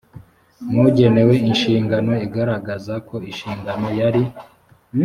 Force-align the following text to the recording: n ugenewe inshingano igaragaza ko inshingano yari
n 0.71 0.73
ugenewe 0.87 1.35
inshingano 1.49 2.13
igaragaza 2.25 2.93
ko 3.07 3.15
inshingano 3.29 3.87
yari 3.99 4.23